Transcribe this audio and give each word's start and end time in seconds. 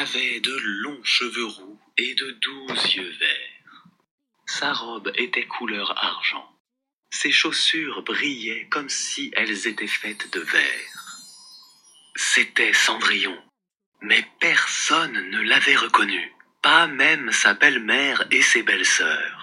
avait 0.00 0.38
de 0.38 0.56
longs 0.82 1.02
cheveux 1.02 1.46
roux 1.46 1.80
et 1.96 2.14
de 2.14 2.30
doux 2.30 2.68
yeux 2.68 3.14
verts. 3.18 3.84
Sa 4.46 4.72
robe 4.72 5.10
était 5.16 5.46
couleur 5.46 5.90
argent. 5.98 6.48
Ses 7.10 7.32
chaussures 7.32 8.02
brillaient 8.04 8.68
comme 8.70 8.88
si 8.88 9.32
elles 9.34 9.66
étaient 9.66 9.88
faites 9.88 10.32
de 10.32 10.40
verre. 10.40 10.94
C'était 12.14 12.72
Cendrillon, 12.72 13.36
mais 14.00 14.24
personne 14.38 15.30
ne 15.30 15.40
l'avait 15.40 15.76
reconnu, 15.76 16.32
pas 16.62 16.86
même 16.86 17.32
sa 17.32 17.54
belle-mère 17.54 18.24
et 18.30 18.42
ses 18.42 18.62
belles-sœurs. 18.62 19.34